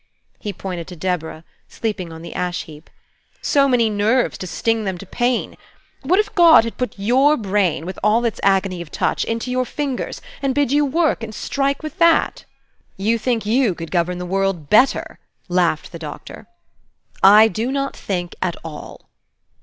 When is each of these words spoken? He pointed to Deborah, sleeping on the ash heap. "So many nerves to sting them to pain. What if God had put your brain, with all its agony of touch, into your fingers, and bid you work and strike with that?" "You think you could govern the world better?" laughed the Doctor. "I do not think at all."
He 0.39 0.51
pointed 0.51 0.87
to 0.87 0.95
Deborah, 0.95 1.43
sleeping 1.67 2.11
on 2.11 2.23
the 2.23 2.33
ash 2.33 2.63
heap. 2.63 2.89
"So 3.39 3.67
many 3.67 3.87
nerves 3.87 4.35
to 4.39 4.47
sting 4.47 4.83
them 4.83 4.97
to 4.97 5.05
pain. 5.05 5.55
What 6.01 6.17
if 6.19 6.33
God 6.33 6.63
had 6.63 6.75
put 6.75 6.97
your 6.97 7.37
brain, 7.37 7.85
with 7.85 7.99
all 8.03 8.25
its 8.25 8.39
agony 8.41 8.81
of 8.81 8.89
touch, 8.91 9.23
into 9.23 9.51
your 9.51 9.63
fingers, 9.63 10.19
and 10.41 10.55
bid 10.55 10.71
you 10.71 10.85
work 10.85 11.21
and 11.21 11.35
strike 11.35 11.83
with 11.83 11.99
that?" 11.99 12.45
"You 12.97 13.19
think 13.19 13.45
you 13.45 13.75
could 13.75 13.91
govern 13.91 14.17
the 14.17 14.25
world 14.25 14.71
better?" 14.71 15.19
laughed 15.47 15.91
the 15.91 15.99
Doctor. 15.99 16.47
"I 17.21 17.47
do 17.47 17.71
not 17.71 17.95
think 17.95 18.33
at 18.41 18.55
all." 18.65 19.07